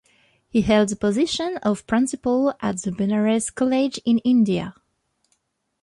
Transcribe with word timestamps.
He 0.49 0.61
held 0.61 0.89
the 0.89 0.95
position 0.95 1.57
of 1.57 1.85
principal 1.85 2.55
at 2.59 2.81
the 2.81 2.91
Benares 2.91 3.51
College 3.51 3.99
in 4.03 4.17
India. 4.25 4.73